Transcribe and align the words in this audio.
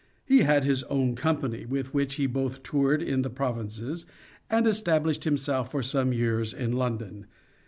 He 0.25 0.39
had 0.39 0.63
his 0.63 0.81
own 0.85 1.13
company, 1.15 1.63
with 1.67 1.93
which 1.93 2.15
he 2.15 2.25
both 2.25 2.63
toured 2.63 3.03
in 3.03 3.21
the 3.21 3.29
provinces, 3.29 4.07
and 4.49 4.65
es 4.65 4.81
tablished 4.81 5.25
himself 5.25 5.69
for 5.69 5.83
some 5.83 6.11
years 6.11 6.55
in 6.55 6.71
London. 6.71 7.27